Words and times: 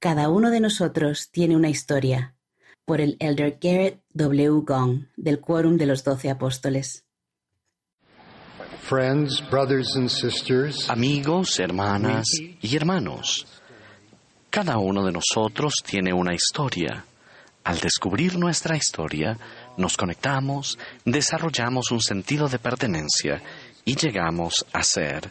Cada 0.00 0.28
uno 0.28 0.50
de 0.50 0.60
nosotros 0.60 1.28
tiene 1.32 1.56
una 1.56 1.70
historia, 1.70 2.36
por 2.84 3.00
el 3.00 3.16
elder 3.18 3.58
Garrett 3.60 4.00
W. 4.14 4.62
Gong, 4.64 5.08
del 5.16 5.40
Quórum 5.40 5.76
de 5.76 5.86
los 5.86 6.04
Doce 6.04 6.30
Apóstoles. 6.30 7.04
Friends, 8.82 9.42
brothers 9.50 9.96
and 9.96 10.08
sisters, 10.08 10.88
Amigos, 10.88 11.58
hermanas 11.58 12.28
y 12.38 12.76
hermanos, 12.76 13.44
cada 14.50 14.78
uno 14.78 15.04
de 15.04 15.10
nosotros 15.10 15.74
tiene 15.84 16.12
una 16.12 16.32
historia. 16.32 17.04
Al 17.64 17.80
descubrir 17.80 18.38
nuestra 18.38 18.76
historia, 18.76 19.36
nos 19.76 19.96
conectamos, 19.96 20.78
desarrollamos 21.04 21.90
un 21.90 22.00
sentido 22.00 22.48
de 22.48 22.60
pertenencia 22.60 23.42
y 23.84 23.96
llegamos 23.96 24.64
a 24.72 24.84
ser. 24.84 25.28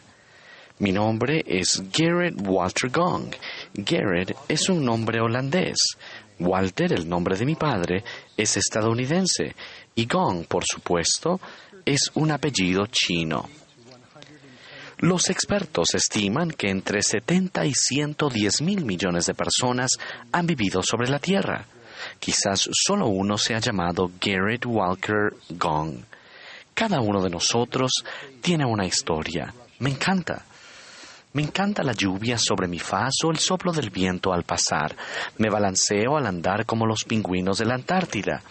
Mi 0.80 0.92
nombre 0.92 1.42
es 1.44 1.82
Garrett 1.90 2.36
Walter 2.46 2.88
Gong. 2.90 3.34
Garrett 3.74 4.36
es 4.48 4.68
un 4.68 4.84
nombre 4.84 5.20
holandés. 5.20 5.76
Walter, 6.38 6.92
el 6.92 7.08
nombre 7.08 7.36
de 7.36 7.44
mi 7.44 7.56
padre, 7.56 8.04
es 8.36 8.56
estadounidense. 8.56 9.56
Y 9.96 10.06
Gong, 10.06 10.46
por 10.46 10.62
supuesto, 10.64 11.40
es 11.84 12.12
un 12.14 12.30
apellido 12.30 12.86
chino. 12.86 13.48
Los 14.98 15.30
expertos 15.30 15.94
estiman 15.94 16.50
que 16.52 16.70
entre 16.70 17.02
70 17.02 17.66
y 17.66 17.72
110 17.74 18.62
mil 18.62 18.84
millones 18.84 19.26
de 19.26 19.34
personas 19.34 19.90
han 20.30 20.46
vivido 20.46 20.82
sobre 20.82 21.08
la 21.08 21.18
Tierra. 21.18 21.66
Quizás 22.20 22.68
solo 22.72 23.08
uno 23.08 23.36
se 23.36 23.56
ha 23.56 23.58
llamado 23.58 24.12
Garrett 24.20 24.64
Walker 24.64 25.34
Gong. 25.50 26.04
Cada 26.72 27.00
uno 27.00 27.20
de 27.20 27.30
nosotros 27.30 27.90
tiene 28.40 28.64
una 28.64 28.86
historia. 28.86 29.52
Me 29.80 29.90
encanta. 29.90 30.44
Me 31.34 31.42
encanta 31.42 31.82
la 31.82 31.92
lluvia 31.92 32.38
sobre 32.38 32.66
mi 32.66 32.78
faz 32.78 33.12
o 33.22 33.30
el 33.30 33.38
soplo 33.38 33.70
del 33.70 33.90
viento 33.90 34.32
al 34.32 34.44
pasar. 34.44 34.96
Me 35.36 35.50
balanceo 35.50 36.16
al 36.16 36.26
andar 36.26 36.64
como 36.64 36.86
los 36.86 37.04
pingüinos 37.04 37.58
de 37.58 37.66
la 37.66 37.74
Antártida. 37.74 38.42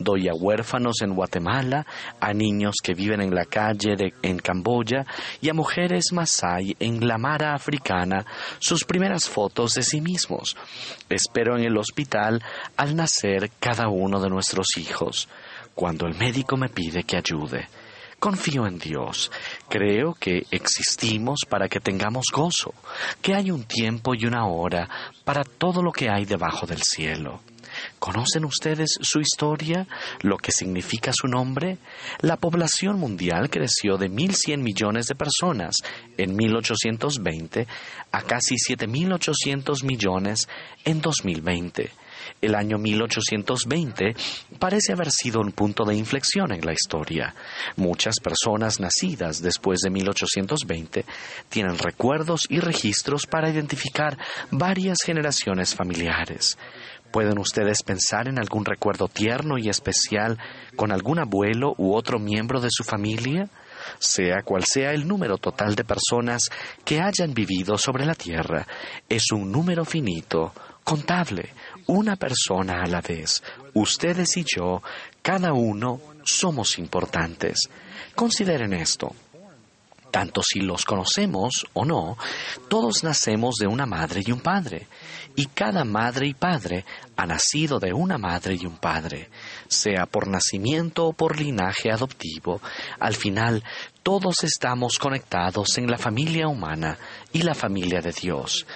Doy 0.00 0.26
a 0.28 0.34
huérfanos 0.34 1.00
en 1.02 1.14
Guatemala, 1.14 1.86
a 2.18 2.32
niños 2.32 2.74
que 2.82 2.92
viven 2.92 3.20
en 3.20 3.32
la 3.32 3.44
calle 3.44 4.14
en 4.22 4.38
Camboya 4.40 5.06
y 5.40 5.48
a 5.48 5.54
mujeres 5.54 6.12
masái 6.12 6.76
en 6.80 7.06
la 7.06 7.18
Mara 7.18 7.54
africana 7.54 8.26
sus 8.58 8.84
primeras 8.84 9.28
fotos 9.28 9.74
de 9.74 9.84
sí 9.84 10.00
mismos. 10.00 10.56
Espero 11.08 11.56
en 11.56 11.62
el 11.62 11.78
hospital 11.78 12.42
al 12.76 12.96
nacer 12.96 13.52
cada 13.60 13.88
uno 13.88 14.20
de 14.20 14.28
nuestros 14.28 14.76
hijos, 14.76 15.28
cuando 15.72 16.06
el 16.06 16.16
médico 16.16 16.56
me 16.56 16.68
pide 16.68 17.04
que 17.04 17.16
ayude. 17.16 17.68
Confío 18.24 18.66
en 18.66 18.78
Dios. 18.78 19.30
Creo 19.68 20.14
que 20.14 20.46
existimos 20.50 21.40
para 21.46 21.68
que 21.68 21.78
tengamos 21.78 22.24
gozo, 22.32 22.72
que 23.20 23.34
hay 23.34 23.50
un 23.50 23.64
tiempo 23.64 24.14
y 24.14 24.24
una 24.24 24.46
hora 24.46 24.88
para 25.26 25.44
todo 25.44 25.82
lo 25.82 25.92
que 25.92 26.08
hay 26.08 26.24
debajo 26.24 26.64
del 26.66 26.80
cielo. 26.82 27.42
¿Conocen 27.98 28.46
ustedes 28.46 28.96
su 29.02 29.20
historia? 29.20 29.86
¿Lo 30.22 30.38
que 30.38 30.52
significa 30.52 31.12
su 31.12 31.26
nombre? 31.26 31.76
La 32.20 32.38
población 32.38 32.98
mundial 32.98 33.50
creció 33.50 33.98
de 33.98 34.10
1.100 34.10 34.56
millones 34.56 35.04
de 35.04 35.16
personas 35.16 35.76
en 36.16 36.34
1820 36.34 37.66
a 38.10 38.22
casi 38.22 38.54
7.800 38.54 39.84
millones 39.84 40.48
en 40.86 41.02
2020. 41.02 41.90
El 42.40 42.54
año 42.54 42.78
1820 42.78 44.14
parece 44.58 44.92
haber 44.92 45.10
sido 45.10 45.40
un 45.40 45.52
punto 45.52 45.84
de 45.84 45.96
inflexión 45.96 46.52
en 46.52 46.64
la 46.64 46.72
historia. 46.72 47.34
Muchas 47.76 48.20
personas 48.20 48.80
nacidas 48.80 49.40
después 49.40 49.80
de 49.80 49.90
1820 49.90 51.04
tienen 51.48 51.78
recuerdos 51.78 52.46
y 52.48 52.60
registros 52.60 53.26
para 53.26 53.50
identificar 53.50 54.18
varias 54.50 54.98
generaciones 55.04 55.74
familiares. 55.74 56.56
¿Pueden 57.14 57.38
ustedes 57.38 57.84
pensar 57.84 58.26
en 58.26 58.40
algún 58.40 58.64
recuerdo 58.64 59.06
tierno 59.06 59.56
y 59.56 59.68
especial 59.68 60.36
con 60.74 60.90
algún 60.90 61.20
abuelo 61.20 61.72
u 61.78 61.94
otro 61.94 62.18
miembro 62.18 62.60
de 62.60 62.70
su 62.72 62.82
familia? 62.82 63.48
Sea 64.00 64.42
cual 64.44 64.64
sea 64.64 64.90
el 64.90 65.06
número 65.06 65.38
total 65.38 65.76
de 65.76 65.84
personas 65.84 66.50
que 66.84 67.00
hayan 67.00 67.32
vivido 67.32 67.78
sobre 67.78 68.04
la 68.04 68.16
Tierra, 68.16 68.66
es 69.08 69.30
un 69.30 69.52
número 69.52 69.84
finito, 69.84 70.52
contable, 70.82 71.50
una 71.86 72.16
persona 72.16 72.82
a 72.82 72.86
la 72.86 73.00
vez. 73.00 73.42
Ustedes 73.74 74.36
y 74.36 74.44
yo, 74.44 74.82
cada 75.22 75.52
uno, 75.52 76.00
somos 76.24 76.78
importantes. 76.78 77.68
Consideren 78.14 78.72
esto. 78.72 79.14
Tanto 80.10 80.42
si 80.44 80.60
los 80.60 80.84
conocemos 80.84 81.66
o 81.72 81.84
no, 81.84 82.16
todos 82.68 83.02
nacemos 83.02 83.56
de 83.56 83.66
una 83.66 83.84
madre 83.84 84.22
y 84.24 84.30
un 84.30 84.38
padre, 84.38 84.86
y 85.34 85.46
cada 85.46 85.82
madre 85.84 86.28
y 86.28 86.34
padre 86.34 86.84
ha 87.16 87.26
nacido 87.26 87.80
de 87.80 87.92
una 87.92 88.16
madre 88.16 88.56
y 88.60 88.64
un 88.64 88.76
padre, 88.76 89.28
sea 89.66 90.06
por 90.06 90.28
nacimiento 90.28 91.06
o 91.06 91.12
por 91.14 91.40
linaje 91.40 91.90
adoptivo, 91.90 92.60
al 93.00 93.16
final 93.16 93.64
todos 94.04 94.44
estamos 94.44 95.00
conectados 95.00 95.78
en 95.78 95.90
la 95.90 95.98
familia 95.98 96.46
humana 96.46 96.96
y 97.32 97.42
la 97.42 97.56
familia 97.56 98.00
de 98.00 98.12
Dios. 98.12 98.66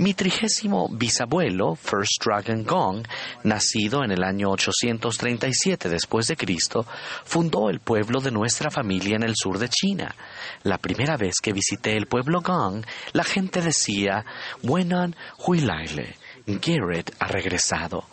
Mi 0.00 0.14
trigésimo 0.14 0.88
bisabuelo, 0.88 1.74
First 1.74 2.24
Dragon 2.24 2.64
Gong, 2.64 3.06
nacido 3.44 4.02
en 4.02 4.10
el 4.10 4.24
año 4.24 4.48
837 4.48 5.90
después 5.90 6.26
de 6.26 6.38
Cristo, 6.38 6.86
fundó 7.26 7.68
el 7.68 7.80
pueblo 7.80 8.22
de 8.22 8.30
nuestra 8.30 8.70
familia 8.70 9.16
en 9.16 9.24
el 9.24 9.34
sur 9.36 9.58
de 9.58 9.68
China. 9.68 10.14
La 10.62 10.78
primera 10.78 11.18
vez 11.18 11.34
que 11.42 11.52
visité 11.52 11.98
el 11.98 12.06
pueblo 12.06 12.40
Gong, 12.40 12.82
la 13.12 13.24
gente 13.24 13.60
decía, 13.60 14.24
Buenan 14.62 15.14
Huilaile, 15.46 16.16
Garrett 16.46 17.14
ha 17.18 17.26
regresado. 17.26 18.06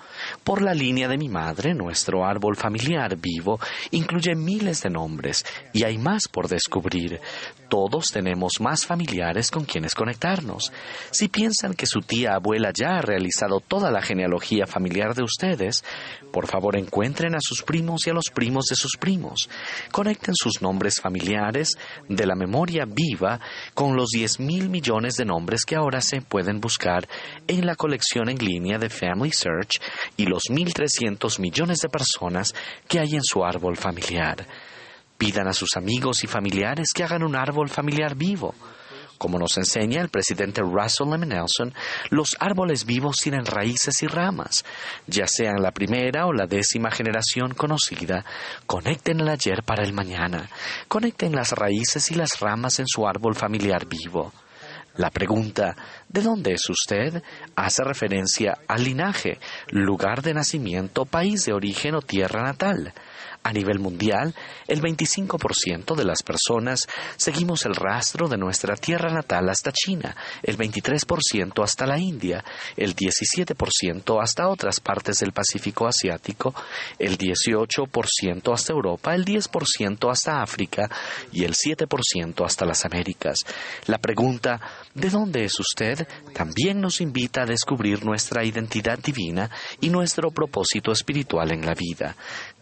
Por 0.47 0.61
la 0.61 0.73
línea 0.73 1.09
de 1.09 1.17
mi 1.17 1.27
madre, 1.27 1.73
nuestro 1.73 2.23
árbol 2.23 2.55
familiar 2.55 3.17
vivo 3.17 3.59
incluye 3.91 4.33
miles 4.33 4.81
de 4.81 4.89
nombres 4.89 5.43
y 5.73 5.83
hay 5.83 5.97
más 5.97 6.29
por 6.31 6.47
descubrir. 6.47 7.19
Todos 7.67 8.11
tenemos 8.13 8.53
más 8.61 8.85
familiares 8.85 9.51
con 9.51 9.65
quienes 9.65 9.93
conectarnos. 9.93 10.71
Si 11.11 11.27
piensan 11.27 11.73
que 11.73 11.85
su 11.85 11.99
tía 11.99 12.35
abuela 12.35 12.71
ya 12.73 12.95
ha 12.95 13.01
realizado 13.01 13.59
toda 13.59 13.91
la 13.91 14.01
genealogía 14.01 14.65
familiar 14.65 15.13
de 15.15 15.23
ustedes, 15.23 15.83
por 16.31 16.47
favor 16.47 16.77
encuentren 16.77 17.35
a 17.35 17.41
sus 17.41 17.61
primos 17.61 18.07
y 18.07 18.11
a 18.11 18.13
los 18.13 18.29
primos 18.33 18.67
de 18.67 18.77
sus 18.77 18.95
primos. 18.95 19.49
Conecten 19.91 20.33
sus 20.33 20.61
nombres 20.61 21.01
familiares 21.01 21.71
de 22.07 22.25
la 22.25 22.35
memoria 22.35 22.85
viva 22.87 23.41
con 23.73 23.97
los 23.97 24.11
10 24.11 24.39
mil 24.39 24.69
millones 24.69 25.15
de 25.15 25.25
nombres 25.25 25.65
que 25.65 25.75
ahora 25.75 25.99
se 25.99 26.21
pueden 26.21 26.61
buscar 26.61 27.05
en 27.47 27.65
la 27.65 27.75
colección 27.75 28.29
en 28.29 28.37
línea 28.37 28.77
de 28.77 28.89
Family 28.89 29.33
Search 29.33 29.81
y 30.15 30.25
los 30.25 30.36
1.300 30.49 31.39
millones 31.39 31.79
de 31.79 31.89
personas 31.89 32.53
que 32.87 32.99
hay 32.99 33.15
en 33.15 33.23
su 33.23 33.43
árbol 33.43 33.77
familiar. 33.77 34.47
Pidan 35.17 35.47
a 35.47 35.53
sus 35.53 35.75
amigos 35.75 36.23
y 36.23 36.27
familiares 36.27 36.93
que 36.93 37.03
hagan 37.03 37.23
un 37.23 37.35
árbol 37.35 37.69
familiar 37.69 38.15
vivo. 38.15 38.53
Como 39.17 39.39
nos 39.39 39.57
enseña 39.57 40.01
el 40.01 40.09
presidente 40.09 40.61
Russell 40.61 41.11
M. 41.13 41.25
Nelson, 41.25 41.73
los 42.09 42.37
árboles 42.39 42.85
vivos 42.85 43.17
tienen 43.17 43.45
raíces 43.45 44.03
y 44.03 44.07
ramas. 44.07 44.63
Ya 45.07 45.25
sean 45.27 45.61
la 45.61 45.71
primera 45.71 46.27
o 46.27 46.33
la 46.33 46.45
décima 46.45 46.91
generación 46.91 47.53
conocida, 47.55 48.23
conecten 48.67 49.19
el 49.21 49.29
ayer 49.29 49.63
para 49.63 49.83
el 49.83 49.93
mañana. 49.93 50.49
Conecten 50.87 51.35
las 51.35 51.51
raíces 51.53 52.11
y 52.11 52.15
las 52.15 52.39
ramas 52.39 52.79
en 52.79 52.87
su 52.87 53.07
árbol 53.07 53.35
familiar 53.35 53.87
vivo. 53.87 54.31
La 54.97 55.11
pregunta 55.11 55.75
¿de 56.09 56.21
dónde 56.21 56.53
es 56.53 56.69
usted? 56.69 57.21
hace 57.55 57.83
referencia 57.83 58.57
al 58.67 58.83
linaje, 58.83 59.39
lugar 59.69 60.23
de 60.23 60.33
nacimiento, 60.33 61.05
país 61.05 61.45
de 61.45 61.53
origen 61.53 61.93
o 61.95 62.01
tierra 62.01 62.41
natal. 62.41 62.93
A 63.47 63.53
nivel 63.53 63.79
mundial, 63.79 64.35
el 64.67 64.81
25% 64.81 65.95
de 65.95 66.03
las 66.03 66.21
personas 66.21 66.85
seguimos 67.15 67.65
el 67.65 67.75
rastro 67.75 68.27
de 68.27 68.35
nuestra 68.35 68.75
tierra 68.75 69.09
natal 69.09 69.47
hasta 69.47 69.71
China, 69.71 70.13
el 70.43 70.57
23% 70.57 71.63
hasta 71.63 71.85
la 71.85 71.97
India, 71.97 72.43
el 72.75 72.93
17% 72.93 74.21
hasta 74.21 74.49
otras 74.49 74.81
partes 74.81 75.19
del 75.19 75.31
Pacífico 75.31 75.87
Asiático, 75.87 76.53
el 76.99 77.17
18% 77.17 78.53
hasta 78.53 78.73
Europa, 78.73 79.15
el 79.15 79.23
10% 79.23 80.11
hasta 80.11 80.41
África 80.41 80.91
y 81.31 81.45
el 81.45 81.53
7% 81.53 82.45
hasta 82.45 82.65
las 82.65 82.83
Américas. 82.83 83.37
La 83.85 83.97
pregunta 83.97 84.59
¿de 84.93 85.09
dónde 85.09 85.45
es 85.45 85.57
usted? 85.57 86.05
también 86.33 86.81
nos 86.81 86.99
invita 86.99 87.43
a 87.43 87.45
descubrir 87.45 88.03
nuestra 88.03 88.43
identidad 88.43 88.99
divina 88.99 89.49
y 89.79 89.89
nuestro 89.89 90.31
propósito 90.31 90.91
espiritual 90.91 91.53
en 91.53 91.65
la 91.65 91.75
vida. 91.75 92.17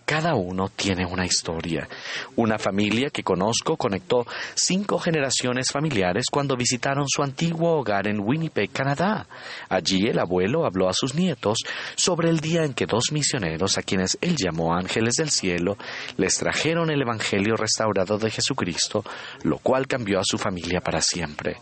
Cada 0.06 0.36
uno 0.36 0.70
tiene 0.70 1.04
una 1.04 1.26
historia. 1.26 1.90
Una 2.36 2.60
familia 2.60 3.10
que 3.10 3.24
conozco 3.24 3.76
conectó 3.76 4.24
cinco 4.54 5.00
generaciones 5.00 5.72
familiares 5.72 6.28
cuando 6.32 6.56
visitaron 6.56 7.06
su 7.08 7.24
antiguo 7.24 7.80
hogar 7.80 8.08
en 8.08 8.20
Winnipeg, 8.20 8.72
Canadá. 8.72 9.28
Allí 9.68 10.06
el 10.08 10.20
abuelo 10.20 10.68
habló 10.68 10.88
a 10.88 10.94
sus 10.94 11.16
nietos 11.16 11.58
sobre 11.96 12.30
el 12.30 12.40
día 12.40 12.64
en 12.64 12.76
que 12.76 12.86
dos 12.86 13.12
misioneros, 13.12 13.80
a 13.80 13.82
quienes 13.82 14.16
él 14.22 14.36
llamó 14.38 14.76
ángeles 14.76 15.16
del 15.16 15.32
cielo, 15.32 15.76
les 16.18 16.36
trajeron 16.36 16.92
el 16.92 17.02
Evangelio 17.02 17.56
restaurado 17.56 18.20
de 18.20 18.30
Jesucristo, 18.30 19.04
lo 19.42 19.58
cual 19.58 19.88
cambió 19.88 20.20
a 20.20 20.24
su 20.24 20.38
familia 20.38 20.82
para 20.82 21.02
siempre. 21.02 21.58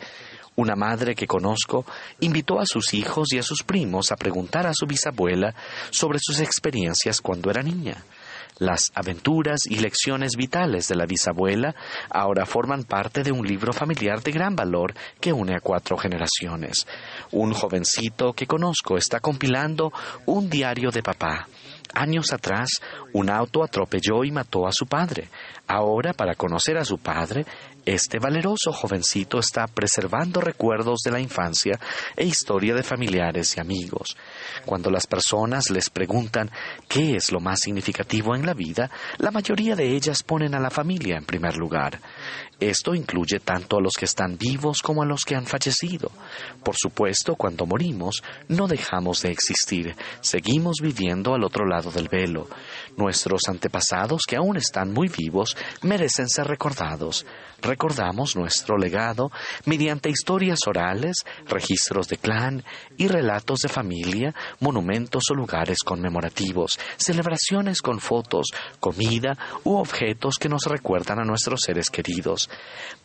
Una 0.56 0.75
madre 0.75 1.16
que 1.16 1.28
conozco 1.28 1.86
invitó 2.19 2.60
a 2.60 2.66
sus 2.66 2.94
hijos 2.94 3.31
y 3.31 3.40
a 3.40 3.44
sus 3.44 3.63
primos 3.63 4.12
a 4.12 4.18
preguntar 4.18 4.68
a 4.68 4.74
su 4.74 4.86
bisabuela 4.86 5.56
sobre 5.92 6.19
sus 6.22 6.42
experiencias 6.42 7.22
cuando 7.22 7.50
era 7.50 7.63
niña. 7.63 8.04
Las 8.63 8.94
aventuras 8.95 9.65
y 9.69 9.80
lecciones 9.80 10.38
vitales 10.38 10.88
de 10.88 10.95
la 10.95 11.06
bisabuela 11.06 11.75
ahora 12.10 12.45
forman 12.45 12.86
parte 12.86 13.21
de 13.21 13.33
un 13.33 13.45
libro 13.45 13.74
familiar 13.74 14.24
de 14.24 14.31
gran 14.31 14.56
valor 14.56 14.94
que 15.19 15.33
une 15.33 15.54
a 15.54 15.60
cuatro 15.60 15.98
generaciones. 15.98 16.88
Un 17.33 17.51
jovencito 17.51 18.31
que 18.31 18.48
conozco 18.48 18.95
está 18.95 19.19
compilando 19.19 19.92
un 20.27 20.50
diario 20.50 20.92
de 20.92 21.04
papá. 21.04 21.45
Años 21.94 22.31
atrás, 22.31 22.69
un 23.12 23.30
auto 23.30 23.65
atropelló 23.65 24.24
y 24.24 24.31
mató 24.31 24.66
a 24.66 24.71
su 24.71 24.86
padre. 24.86 25.27
Ahora, 25.68 26.13
para 26.13 26.36
conocer 26.36 26.77
a 26.77 26.86
su 26.86 27.00
padre, 27.00 27.45
este 27.85 28.19
valeroso 28.19 28.71
jovencito 28.71 29.39
está 29.39 29.68
preservando 29.68 30.41
recuerdos 30.41 31.01
de 31.03 31.12
la 31.12 31.19
infancia 31.19 31.80
e 32.15 32.25
historia 32.25 32.74
de 32.74 32.83
familiares 32.83 33.56
y 33.57 33.59
amigos. 33.59 34.15
Cuando 34.65 34.89
las 34.89 35.07
personas 35.07 35.69
les 35.69 35.89
preguntan 35.89 36.50
qué 36.88 37.15
es 37.15 37.31
lo 37.31 37.39
más 37.39 37.59
significativo 37.62 38.35
en 38.35 38.45
la 38.45 38.53
vida, 38.53 38.89
la 39.18 39.31
mayoría 39.31 39.75
de 39.75 39.95
ellas 39.95 40.24
ponen 40.24 40.56
a 40.56 40.59
la 40.59 40.69
familia 40.69 41.18
en 41.18 41.25
primer 41.25 41.57
lugar. 41.57 42.00
Esto 42.60 42.96
incluye 42.96 43.40
tanto 43.40 43.78
a 43.78 43.81
los 43.81 43.94
que 43.94 44.06
están 44.06 44.38
vivos 44.38 44.81
como 44.81 45.02
a 45.02 45.06
los 45.06 45.25
que 45.25 45.36
han 45.36 45.46
fallecido. 45.46 46.12
Por 46.64 46.75
supuesto, 46.78 47.36
cuando 47.36 47.66
morimos, 47.66 48.24
no 48.48 48.68
dejamos 48.68 49.22
de 49.22 49.31
existir, 49.31 49.96
seguimos 50.22 50.78
viviendo 50.81 51.34
al 51.34 51.44
otro 51.44 51.66
lado 51.66 51.92
del 51.92 52.08
velo. 52.08 52.48
Nuestros 52.96 53.42
antepasados, 53.50 54.22
que 54.28 54.36
aún 54.36 54.58
están 54.58 54.94
muy 54.94 55.10
vivos, 55.10 55.58
merecen 55.81 56.30
ser 56.30 56.48
recordados. 56.48 57.25
Recordamos 57.62 58.36
nuestro 58.36 58.78
legado 58.78 59.31
mediante 59.66 60.10
historias 60.10 60.60
orales, 60.68 61.16
registros 61.48 62.08
de 62.08 62.18
clan 62.18 62.64
y 62.98 63.08
relatos 63.08 63.60
de 63.60 63.69
familia, 63.69 64.36
monumentos 64.60 65.24
o 65.31 65.34
lugares 65.34 65.78
conmemorativos, 65.84 66.78
celebraciones 66.98 67.81
con 67.81 68.00
fotos, 68.00 68.48
comida 68.80 69.38
u 69.64 69.76
objetos 69.76 70.36
que 70.38 70.50
nos 70.50 70.66
recuerdan 70.66 71.19
a 71.19 71.24
nuestros 71.24 71.62
seres 71.62 71.90
queridos. 71.90 72.12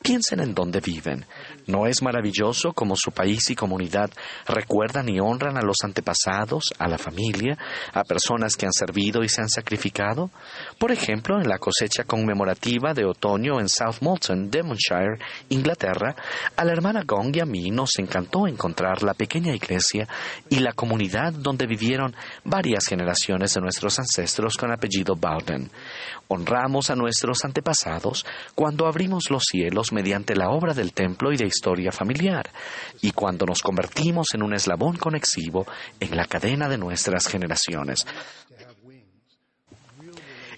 Piensen 0.03 0.41
en 0.41 0.55
dónde 0.55 0.81
viven. 0.81 1.25
¿No 1.67 1.87
es 1.87 2.03
maravilloso 2.03 2.73
cómo 2.73 2.95
su 2.97 3.11
país 3.11 3.51
y 3.51 3.57
comunidad 3.57 4.11
recuerdan 4.47 5.09
y 5.09 5.19
honran 5.21 5.57
a 5.57 5.63
los 5.63 5.77
antepasados, 5.83 6.65
a 6.79 6.89
la 6.89 6.99
familia, 6.99 7.59
a 7.93 8.05
personas 8.05 8.57
que 8.57 8.67
han 8.67 8.73
servido 8.73 9.23
y 9.23 9.29
se 9.29 9.41
han 9.41 9.49
sacrificado? 9.49 10.31
Por 10.79 10.93
ejemplo, 10.93 11.41
en 11.41 11.49
la 11.49 11.59
cosecha 11.59 12.05
conmemorativa 12.05 12.95
de 12.95 13.05
otoño 13.05 13.61
en 13.61 13.69
South 13.69 14.01
Molton, 14.01 14.51
Devonshire, 14.51 15.19
Inglaterra, 15.49 16.15
a 16.57 16.65
la 16.65 16.73
hermana 16.73 17.03
Gong 17.05 17.37
y 17.37 17.41
a 17.41 17.47
mí 17.47 17.71
nos 17.71 17.99
encantó 17.99 18.47
encontrar 18.47 19.03
la 19.03 19.15
pequeña 19.15 19.55
iglesia 19.55 20.09
y 20.49 20.61
la 20.61 20.73
comunidad 20.73 21.33
donde 21.33 21.67
vivieron 21.67 22.15
varias 22.45 22.87
generaciones 22.87 23.55
de 23.55 23.61
nuestros 23.61 23.99
ancestros 23.99 24.57
con 24.57 24.73
apellido 24.73 25.15
Bowden. 25.17 25.71
Honramos 26.29 26.91
a 26.91 26.95
nuestros 26.95 27.45
antepasados 27.45 28.25
cuando 28.55 28.87
abrimos 28.99 29.31
los 29.31 29.45
cielos 29.49 29.93
mediante 29.93 30.35
la 30.35 30.51
obra 30.51 30.75
del 30.75 30.93
templo 30.93 31.33
y 31.33 31.37
de 31.37 31.47
historia 31.47 31.93
familiar, 31.93 32.51
y 33.01 33.13
cuando 33.13 33.47
nos 33.47 33.63
convertimos 33.63 34.27
en 34.35 34.43
un 34.43 34.55
eslabón 34.55 34.97
conexivo 34.97 35.69
en 36.01 36.17
la 36.17 36.25
cadena 36.25 36.69
de 36.69 36.79
nuestras 36.79 37.29
generaciones. 37.29 38.05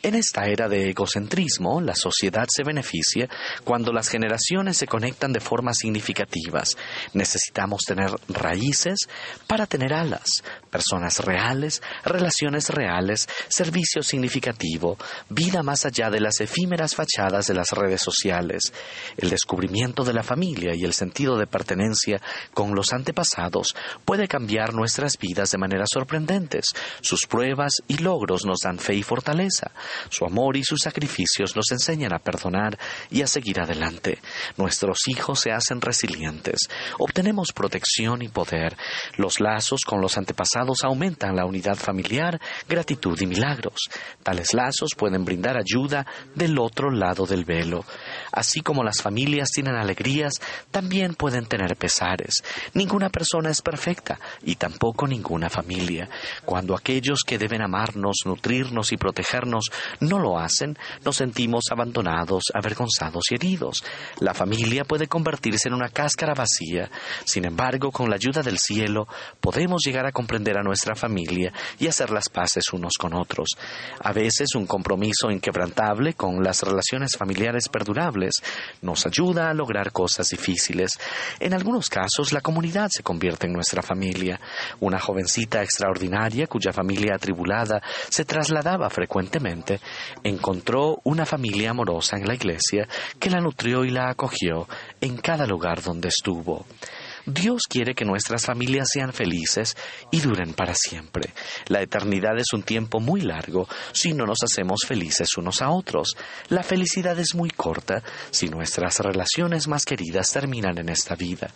En 0.02 0.14
esta 0.14 0.46
era 0.46 0.66
de 0.66 0.88
egocentrismo, 0.88 1.82
la 1.82 1.94
sociedad 1.94 2.46
se 2.50 2.64
beneficia 2.64 3.28
cuando 3.64 3.92
las 3.92 4.08
generaciones 4.08 4.78
se 4.78 4.86
conectan 4.86 5.30
de 5.30 5.40
formas 5.40 5.76
significativas. 5.76 6.78
Necesitamos 7.12 7.82
tener 7.82 8.10
raíces 8.28 9.00
para 9.46 9.66
tener 9.66 9.92
alas, 9.92 10.42
personas 10.70 11.18
reales, 11.20 11.82
relaciones 12.02 12.70
reales, 12.70 13.28
servicio 13.48 14.02
significativo, 14.02 14.96
vida 15.28 15.62
más 15.62 15.84
allá 15.84 16.08
de 16.08 16.20
las 16.20 16.40
efímeras 16.40 16.94
fachadas 16.94 17.46
de 17.46 17.54
las 17.54 17.70
redes 17.72 18.00
sociales. 18.00 18.72
El 19.18 19.28
descubrimiento 19.28 20.02
de 20.02 20.14
la 20.14 20.22
familia 20.22 20.74
y 20.74 20.84
el 20.84 20.94
sentido 20.94 21.36
de 21.36 21.46
pertenencia 21.46 22.22
con 22.54 22.74
los 22.74 22.94
antepasados 22.94 23.76
puede 24.06 24.28
cambiar 24.28 24.72
nuestras 24.72 25.18
vidas 25.18 25.50
de 25.50 25.58
maneras 25.58 25.90
sorprendentes. 25.92 26.68
Sus 27.02 27.26
pruebas 27.26 27.74
y 27.86 27.98
logros 27.98 28.46
nos 28.46 28.60
dan 28.60 28.78
fe 28.78 28.94
y 28.94 29.02
fortaleza. 29.02 29.72
Su 30.08 30.24
amor 30.24 30.56
y 30.56 30.64
sus 30.64 30.80
sacrificios 30.80 31.56
nos 31.56 31.70
enseñan 31.70 32.12
a 32.14 32.18
perdonar 32.18 32.78
y 33.10 33.22
a 33.22 33.26
seguir 33.26 33.60
adelante. 33.60 34.18
Nuestros 34.56 35.08
hijos 35.08 35.40
se 35.40 35.52
hacen 35.52 35.80
resilientes. 35.80 36.68
Obtenemos 36.98 37.52
protección 37.52 38.22
y 38.22 38.28
poder. 38.28 38.76
Los 39.16 39.40
lazos 39.40 39.82
con 39.86 40.00
los 40.00 40.16
antepasados 40.16 40.84
aumentan 40.84 41.36
la 41.36 41.46
unidad 41.46 41.76
familiar, 41.76 42.40
gratitud 42.68 43.20
y 43.20 43.26
milagros. 43.26 43.88
Tales 44.22 44.54
lazos 44.54 44.90
pueden 44.96 45.24
brindar 45.24 45.56
ayuda 45.56 46.06
del 46.34 46.58
otro 46.58 46.90
lado 46.90 47.26
del 47.26 47.44
velo. 47.44 47.84
Así 48.32 48.60
como 48.60 48.84
las 48.84 49.02
familias 49.02 49.50
tienen 49.50 49.74
alegrías, 49.74 50.34
también 50.70 51.14
pueden 51.14 51.46
tener 51.46 51.76
pesares. 51.76 52.42
Ninguna 52.74 53.08
persona 53.10 53.50
es 53.50 53.62
perfecta 53.62 54.18
y 54.42 54.56
tampoco 54.56 55.06
ninguna 55.06 55.48
familia. 55.48 56.08
Cuando 56.44 56.74
aquellos 56.74 57.20
que 57.26 57.38
deben 57.38 57.62
amarnos, 57.62 58.18
nutrirnos 58.24 58.92
y 58.92 58.96
protegernos 58.96 59.70
no 60.00 60.18
lo 60.18 60.38
hacen, 60.38 60.76
nos 61.04 61.16
sentimos 61.16 61.64
abandonados, 61.70 62.44
avergonzados 62.54 63.24
y 63.30 63.34
heridos. 63.34 63.84
La 64.18 64.34
familia 64.34 64.84
puede 64.84 65.06
convertirse 65.06 65.68
en 65.68 65.74
una 65.74 65.88
cáscara 65.88 66.34
vacía. 66.34 66.90
Sin 67.24 67.44
embargo, 67.44 67.90
con 67.90 68.08
la 68.08 68.16
ayuda 68.16 68.42
del 68.42 68.58
cielo, 68.58 69.06
podemos 69.40 69.82
llegar 69.84 70.06
a 70.06 70.12
comprender 70.12 70.58
a 70.58 70.62
nuestra 70.62 70.94
familia 70.94 71.52
y 71.78 71.86
hacer 71.86 72.10
las 72.10 72.28
paces 72.28 72.72
unos 72.72 72.94
con 72.98 73.14
otros. 73.14 73.50
A 74.02 74.12
veces 74.12 74.54
un 74.54 74.66
compromiso 74.66 75.30
inquebrantable 75.30 76.14
con 76.14 76.42
las 76.42 76.62
relaciones 76.62 77.16
familiares 77.16 77.68
perdurables 77.68 78.34
nos 78.82 79.06
ayuda 79.06 79.50
a 79.50 79.54
lograr 79.54 79.92
cosas 79.92 80.28
difíciles. 80.28 80.98
En 81.38 81.54
algunos 81.54 81.88
casos, 81.88 82.32
la 82.32 82.40
comunidad 82.40 82.88
se 82.90 83.02
convierte 83.02 83.46
en 83.46 83.52
nuestra 83.52 83.82
familia. 83.82 84.40
Una 84.80 84.98
jovencita 84.98 85.62
extraordinaria 85.62 86.46
cuya 86.46 86.72
familia 86.72 87.14
atribulada 87.14 87.82
se 88.08 88.24
trasladaba 88.24 88.88
frecuentemente 88.90 89.69
encontró 90.24 91.00
una 91.04 91.26
familia 91.26 91.70
amorosa 91.70 92.16
en 92.16 92.26
la 92.26 92.34
iglesia 92.34 92.88
que 93.18 93.30
la 93.30 93.40
nutrió 93.40 93.84
y 93.84 93.90
la 93.90 94.08
acogió 94.08 94.66
en 95.00 95.16
cada 95.18 95.46
lugar 95.46 95.82
donde 95.82 96.08
estuvo. 96.08 96.66
Dios 97.32 97.62
quiere 97.68 97.94
que 97.94 98.04
nuestras 98.04 98.44
familias 98.44 98.88
sean 98.92 99.12
felices 99.12 99.76
y 100.10 100.20
duren 100.20 100.54
para 100.54 100.74
siempre. 100.74 101.32
La 101.66 101.80
eternidad 101.80 102.38
es 102.38 102.52
un 102.52 102.62
tiempo 102.62 103.00
muy 103.00 103.20
largo 103.20 103.68
si 103.92 104.12
no 104.12 104.26
nos 104.26 104.38
hacemos 104.42 104.80
felices 104.86 105.36
unos 105.36 105.62
a 105.62 105.70
otros. 105.70 106.16
La 106.48 106.62
felicidad 106.62 107.18
es 107.18 107.34
muy 107.34 107.50
corta 107.50 108.02
si 108.30 108.48
nuestras 108.48 108.98
relaciones 108.98 109.68
más 109.68 109.84
queridas 109.84 110.32
terminan 110.32 110.78
en 110.78 110.88
esta 110.88 111.14
vida. 111.14 111.50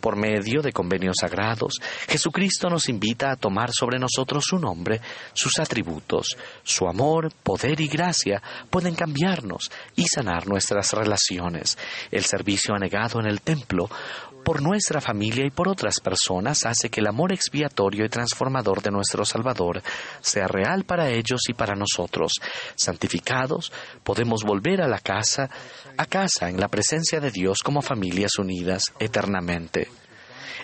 Por 0.00 0.16
medio 0.16 0.62
de 0.62 0.72
convenios 0.72 1.16
sagrados, 1.20 1.74
Jesucristo 2.08 2.68
nos 2.68 2.88
invita 2.88 3.30
a 3.30 3.36
tomar 3.36 3.70
sobre 3.72 3.98
nosotros 3.98 4.44
su 4.46 4.58
nombre, 4.58 5.00
sus 5.32 5.58
atributos. 5.58 6.36
Su 6.62 6.88
amor, 6.88 7.32
poder 7.42 7.80
y 7.80 7.88
gracia 7.88 8.42
pueden 8.70 8.94
cambiarnos 8.94 9.70
y 9.96 10.06
sanar 10.08 10.48
nuestras 10.48 10.92
relaciones. 10.92 11.78
El 12.10 12.24
servicio 12.24 12.74
anegado 12.74 13.20
en 13.20 13.26
el 13.26 13.40
templo 13.40 13.88
por 14.44 14.60
nuestra 14.60 15.00
familia 15.00 15.11
y 15.20 15.50
por 15.50 15.68
otras 15.68 16.00
personas 16.00 16.64
hace 16.64 16.88
que 16.88 17.00
el 17.00 17.06
amor 17.06 17.32
expiatorio 17.32 18.04
y 18.04 18.08
transformador 18.08 18.82
de 18.82 18.90
nuestro 18.90 19.24
Salvador 19.24 19.82
sea 20.20 20.46
real 20.46 20.84
para 20.84 21.10
ellos 21.10 21.42
y 21.48 21.54
para 21.54 21.74
nosotros. 21.74 22.32
Santificados, 22.74 23.72
podemos 24.02 24.42
volver 24.44 24.80
a 24.82 24.88
la 24.88 24.98
casa, 24.98 25.50
a 25.96 26.06
casa 26.06 26.48
en 26.48 26.58
la 26.58 26.68
presencia 26.68 27.20
de 27.20 27.30
Dios 27.30 27.58
como 27.62 27.82
familias 27.82 28.38
unidas 28.38 28.92
eternamente. 28.98 29.88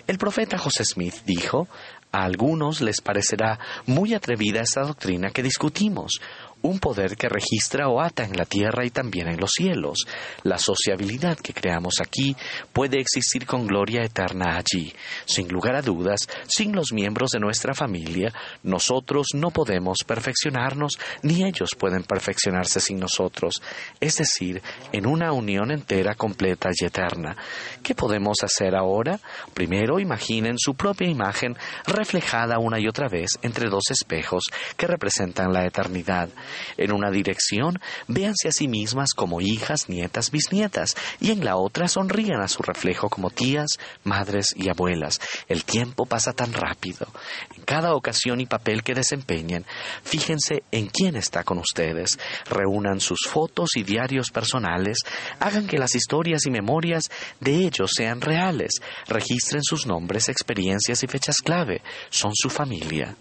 El 0.07 0.17
profeta 0.17 0.57
José 0.57 0.85
Smith 0.85 1.15
dijo, 1.25 1.67
a 2.11 2.23
algunos 2.23 2.81
les 2.81 3.01
parecerá 3.01 3.59
muy 3.85 4.15
atrevida 4.15 4.61
esta 4.61 4.81
doctrina 4.81 5.29
que 5.29 5.43
discutimos, 5.43 6.19
un 6.61 6.79
poder 6.79 7.15
que 7.15 7.29
registra 7.29 7.87
o 7.87 8.01
ata 8.01 8.23
en 8.23 8.35
la 8.35 8.45
tierra 8.45 8.85
y 8.85 8.89
también 8.89 9.27
en 9.27 9.39
los 9.39 9.51
cielos. 9.51 10.05
La 10.43 10.57
sociabilidad 10.57 11.37
que 11.37 11.53
creamos 11.53 11.95
aquí 12.01 12.35
puede 12.73 12.99
existir 12.99 13.45
con 13.45 13.65
gloria 13.65 14.03
eterna 14.03 14.57
allí. 14.57 14.93
Sin 15.25 15.47
lugar 15.47 15.75
a 15.75 15.81
dudas, 15.81 16.27
sin 16.47 16.73
los 16.73 16.91
miembros 16.91 17.31
de 17.31 17.39
nuestra 17.39 17.73
familia, 17.73 18.33
nosotros 18.63 19.27
no 19.33 19.51
podemos 19.51 19.99
perfeccionarnos, 20.05 20.99
ni 21.23 21.45
ellos 21.45 21.75
pueden 21.77 22.03
perfeccionarse 22.03 22.79
sin 22.79 22.99
nosotros, 22.99 23.61
es 23.99 24.17
decir, 24.17 24.61
en 24.91 25.05
una 25.05 25.31
unión 25.31 25.71
entera, 25.71 26.15
completa 26.15 26.69
y 26.73 26.85
eterna. 26.85 27.35
¿Qué 27.83 27.95
podemos 27.95 28.37
hacer 28.43 28.75
ahora? 28.75 29.19
Primero, 29.53 29.99
imaginen 29.99 30.57
su 30.57 30.75
propia 30.75 31.07
imagen 31.07 31.55
reflejada 31.85 32.59
una 32.59 32.79
y 32.79 32.87
otra 32.87 33.07
vez 33.07 33.31
entre 33.41 33.69
dos 33.69 33.83
espejos 33.89 34.43
que 34.75 34.87
representan 34.87 35.53
la 35.53 35.65
eternidad. 35.65 36.29
En 36.77 36.91
una 36.91 37.11
dirección, 37.11 37.79
véanse 38.07 38.47
a 38.47 38.51
sí 38.51 38.67
mismas 38.67 39.13
como 39.13 39.41
hijas, 39.41 39.89
nietas, 39.89 40.31
bisnietas, 40.31 40.95
y 41.19 41.31
en 41.31 41.43
la 41.43 41.55
otra 41.57 41.87
sonrían 41.87 42.41
a 42.41 42.47
su 42.47 42.63
reflejo 42.63 43.09
como 43.09 43.29
tías, 43.29 43.79
madres 44.03 44.53
y 44.55 44.69
abuelas. 44.69 45.19
El 45.47 45.63
tiempo 45.63 46.05
pasa 46.05 46.33
tan 46.33 46.53
rápido. 46.53 47.07
En 47.55 47.63
cada 47.63 47.93
ocasión 47.93 48.41
y 48.41 48.45
papel 48.45 48.83
que 48.83 48.95
desempeñen, 48.95 49.65
fíjense 50.03 50.63
en 50.71 50.87
quién 50.87 51.15
está 51.15 51.43
con 51.43 51.59
ustedes. 51.59 52.19
Reúnan 52.49 52.99
sus 52.99 53.19
fotos 53.27 53.69
y 53.75 53.83
diarios 53.83 54.31
personales, 54.31 54.99
hagan 55.39 55.67
que 55.67 55.77
las 55.77 55.95
historias 55.95 56.45
y 56.45 56.51
memorias 56.51 57.09
de 57.39 57.55
ellos 57.55 57.91
sean 57.95 58.21
reales, 58.21 58.81
registren 59.07 59.63
sus 59.63 59.85
nombres, 59.85 60.29
experiencias 60.29 61.03
y 61.03 61.07
fechas 61.07 61.37
clave. 61.37 61.81
Son 62.09 62.31
su 62.33 62.49
familia. 62.49 63.15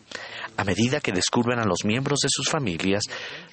A 0.58 0.64
medida 0.64 0.98
que 0.98 1.12
descubran 1.12 1.60
a 1.60 1.64
los 1.64 1.84
miembros 1.84 2.18
de 2.18 2.28
sus 2.28 2.48
familias, 2.50 3.04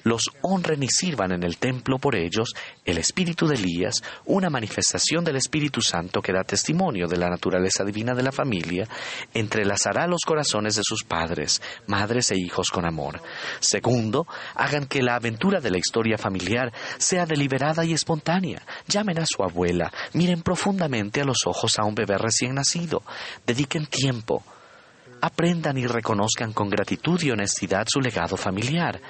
los 0.02 0.24
honren 0.42 0.82
y 0.82 0.88
sirvan 0.88 1.30
en 1.30 1.44
el 1.44 1.56
templo 1.56 2.00
por 2.00 2.16
ellos, 2.16 2.52
el 2.84 2.98
espíritu 2.98 3.46
de 3.46 3.54
Elías, 3.54 4.02
una 4.24 4.50
manifestación 4.50 5.24
del 5.24 5.36
Espíritu 5.36 5.80
Santo 5.80 6.20
que 6.20 6.32
da 6.32 6.42
testimonio 6.42 7.06
de 7.06 7.16
la 7.16 7.30
naturaleza 7.30 7.84
divina 7.84 8.12
de 8.12 8.24
la 8.24 8.32
familia, 8.32 8.88
entrelazará 9.32 10.08
los 10.08 10.22
corazones 10.26 10.74
de 10.74 10.82
sus 10.82 11.04
padres, 11.04 11.62
madres 11.86 12.32
e 12.32 12.38
hijos 12.40 12.70
con 12.70 12.84
amor. 12.84 13.22
Segundo, 13.60 14.26
hagan 14.56 14.86
que 14.86 15.00
la 15.00 15.14
aventura 15.14 15.60
de 15.60 15.70
la 15.70 15.78
historia 15.78 16.18
familiar 16.18 16.72
sea 16.98 17.24
deliberada 17.24 17.84
y 17.84 17.92
espontánea. 17.92 18.62
Llamen 18.88 19.20
a 19.20 19.26
su 19.26 19.44
abuela, 19.44 19.92
miren 20.12 20.42
profundamente 20.42 21.20
a 21.20 21.24
los 21.24 21.46
ojos 21.46 21.78
a 21.78 21.84
un 21.84 21.94
bebé 21.94 22.18
recién 22.18 22.56
nacido, 22.56 23.04
dediquen 23.46 23.86
tiempo, 23.86 24.42
aprendan 25.20 25.78
y 25.78 25.86
reconozcan 25.86 26.52
con 26.52 26.68
gratitud 26.68 27.20
y 27.22 27.30
honestidad 27.30 27.86
su 27.88 28.00
legado 28.00 28.36
familiar. 28.36 29.00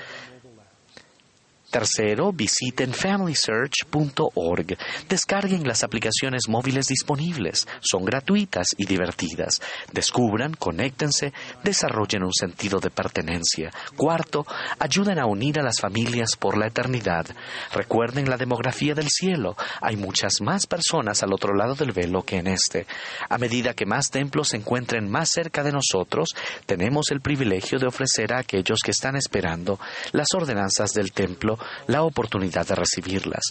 Tercero, 1.77 2.33
visiten 2.33 2.95
familysearch.org. 2.95 4.79
Descarguen 5.11 5.69
las 5.69 5.85
aplicaciones 5.85 6.49
móviles 6.49 6.87
disponibles. 6.87 7.69
Son 7.83 8.03
gratuitas 8.03 8.69
y 8.79 8.87
divertidas. 8.87 9.61
Descubran, 9.93 10.55
conéctense, 10.55 11.35
desarrollen 11.63 12.23
un 12.23 12.33
sentido 12.33 12.81
de 12.81 12.89
pertenencia. 12.89 13.71
Cuarto, 13.95 14.47
ayuden 14.79 15.19
a 15.19 15.27
unir 15.27 15.61
a 15.61 15.63
las 15.63 15.79
familias 15.79 16.31
por 16.39 16.57
la 16.57 16.69
eternidad. 16.69 17.27
Recuerden 17.75 18.31
la 18.31 18.39
demografía 18.39 18.95
del 18.95 19.11
cielo. 19.11 19.55
Hay 19.83 19.97
muchas 19.97 20.41
más 20.41 20.67
personas 20.67 21.23
al 21.23 21.35
otro 21.35 21.55
lado 21.55 21.75
del 21.75 21.93
velo 21.93 22.23
que 22.23 22.39
en 22.39 22.47
este. 22.47 22.87
A 23.29 23.37
medida 23.37 23.75
que 23.75 23.85
más 23.85 24.07
templos 24.07 24.49
se 24.49 24.57
encuentren 24.57 25.11
más 25.11 25.29
cerca 25.31 25.63
de 25.63 25.73
nosotros, 25.73 26.31
tenemos 26.65 27.11
el 27.11 27.21
privilegio 27.21 27.79
de 27.79 27.87
ofrecer 27.87 28.33
a 28.33 28.39
aquellos 28.39 28.79
que 28.83 28.93
están 28.93 29.15
esperando 29.17 29.79
las 30.13 30.29
ordenanzas 30.35 30.95
del 30.95 31.13
templo 31.13 31.59
la 31.87 32.03
oportunidad 32.03 32.67
de 32.67 32.75
recibirlas. 32.75 33.43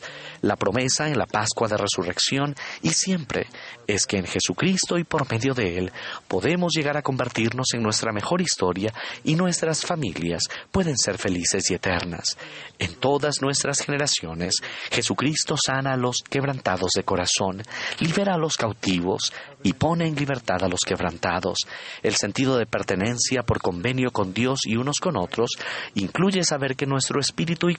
La 0.41 0.55
promesa 0.55 1.07
en 1.07 1.17
la 1.17 1.25
Pascua 1.25 1.67
de 1.67 1.77
Resurrección 1.77 2.55
y 2.81 2.89
siempre 2.89 3.48
es 3.88 4.05
que 4.05 4.17
en 4.17 4.25
Jesucristo 4.25 4.98
y 4.98 5.03
por 5.03 5.29
medio 5.31 5.53
de 5.53 5.77
Él 5.77 5.91
podemos 6.27 6.74
llegar 6.74 6.98
a 6.98 7.01
convertirnos 7.01 7.67
en 7.74 7.84
nuestra 7.84 8.12
mejor 8.12 8.41
historia 8.41 8.93
y 9.24 9.36
nuestras 9.36 9.81
familias 9.81 10.43
pueden 10.72 10.98
ser 10.98 11.17
felices 11.17 11.69
y 11.72 11.75
eternas. 11.75 12.38
En 12.79 12.95
todas 12.95 13.41
nuestras 13.41 13.81
generaciones, 13.81 14.55
Jesucristo 14.91 15.55
sana 15.57 15.93
a 15.93 15.98
los 15.98 16.17
quebrantados 16.29 16.91
de 16.95 17.03
corazón, 17.03 17.62
libera 18.00 18.36
a 18.36 18.38
los 18.38 18.55
cautivos 18.55 19.31
y 19.63 19.74
pone 19.74 20.07
en 20.07 20.15
libertad 20.15 20.63
a 20.63 20.67
los 20.67 20.81
quebrantados. 20.86 21.60
El 22.03 22.15
sentido 22.15 22.57
de 22.57 22.65
pertenencia 22.65 23.43
por 23.43 23.62
convenio 23.62 24.12
con 24.12 24.34
Dios 24.34 24.60
y 24.65 24.75
unos 24.75 25.00
con 25.00 25.17
otros 25.17 25.51
incluye 25.95 26.43
saber 26.43 26.75
que 26.75 26.86
nuestro 26.86 27.19
espíritu 27.19 27.69
y 27.69 27.75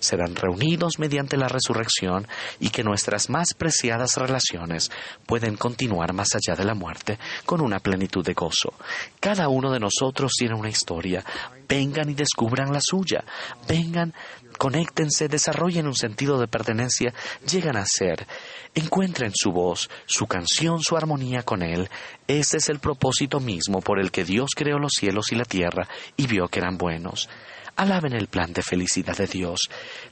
serán 0.00 0.34
reunidos 0.34 0.98
mediante 0.98 1.36
la 1.36 1.48
resurrección 1.48 2.26
y 2.60 2.70
que 2.70 2.84
nuestras 2.84 3.30
más 3.30 3.54
preciadas 3.54 4.16
relaciones 4.16 4.90
pueden 5.26 5.56
continuar 5.56 6.12
más 6.12 6.30
allá 6.34 6.56
de 6.56 6.64
la 6.64 6.74
muerte 6.74 7.18
con 7.44 7.60
una 7.60 7.78
plenitud 7.80 8.24
de 8.24 8.34
gozo. 8.34 8.74
Cada 9.20 9.48
uno 9.48 9.70
de 9.70 9.80
nosotros 9.80 10.32
tiene 10.36 10.54
una 10.54 10.68
historia. 10.68 11.24
Vengan 11.68 12.10
y 12.10 12.14
descubran 12.14 12.72
la 12.72 12.80
suya. 12.82 13.24
Vengan, 13.68 14.12
conéctense, 14.58 15.28
desarrollen 15.28 15.86
un 15.86 15.94
sentido 15.94 16.38
de 16.38 16.48
pertenencia, 16.48 17.14
llegan 17.50 17.76
a 17.76 17.84
ser. 17.86 18.26
Encuentren 18.74 19.32
su 19.34 19.52
voz, 19.52 19.88
su 20.06 20.26
canción, 20.26 20.80
su 20.80 20.96
armonía 20.96 21.42
con 21.42 21.62
Él. 21.62 21.88
Ese 22.26 22.58
es 22.58 22.68
el 22.68 22.78
propósito 22.78 23.40
mismo 23.40 23.80
por 23.80 24.00
el 24.00 24.10
que 24.10 24.24
Dios 24.24 24.50
creó 24.56 24.78
los 24.78 24.92
cielos 24.92 25.32
y 25.32 25.36
la 25.36 25.44
tierra 25.44 25.88
y 26.16 26.26
vio 26.26 26.48
que 26.48 26.60
eran 26.60 26.76
buenos. 26.76 27.28
Alaben 27.76 28.12
el 28.12 28.28
plan 28.28 28.52
de 28.52 28.62
felicidad 28.62 29.16
de 29.16 29.26
Dios, 29.26 29.60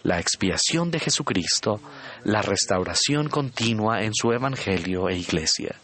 la 0.02 0.19
expiación 0.19 0.90
de 0.90 0.99
Jesucristo, 0.99 1.81
la 2.25 2.43
restauración 2.43 3.29
continua 3.29 4.02
en 4.02 4.14
su 4.14 4.33
Evangelio 4.33 5.09
e 5.09 5.17
Iglesia. 5.17 5.76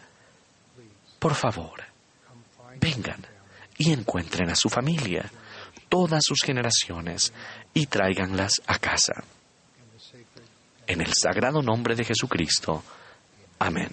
Por 1.19 1.35
favor, 1.35 1.83
vengan 2.81 3.27
y 3.79 3.93
encuentren 3.93 4.51
a 4.51 4.57
su 4.57 4.69
familia, 4.69 5.31
todas 5.89 6.23
sus 6.25 6.41
generaciones, 6.43 7.33
y 7.75 7.87
tráiganlas 7.87 8.63
a 8.67 8.79
casa. 8.79 9.23
En 10.87 11.01
el 11.01 11.13
sagrado 11.13 11.63
nombre 11.63 11.95
de 11.95 12.05
Jesucristo. 12.05 12.83
Amén. 13.59 13.91